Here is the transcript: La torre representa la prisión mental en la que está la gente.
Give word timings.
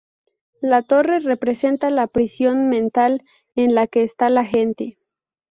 La 0.61 0.81
torre 0.81 1.19
representa 1.19 1.91
la 1.91 2.07
prisión 2.07 2.69
mental 2.69 3.21
en 3.55 3.75
la 3.75 3.85
que 3.85 4.01
está 4.01 4.31
la 4.31 4.43
gente. 4.45 4.97